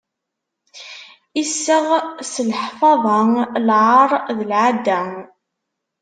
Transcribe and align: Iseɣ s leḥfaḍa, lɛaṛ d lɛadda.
Iseɣ 1.41 1.85
s 2.31 2.33
leḥfaḍa, 2.49 3.19
lɛaṛ 3.67 4.09
d 4.37 4.39
lɛadda. 4.49 5.01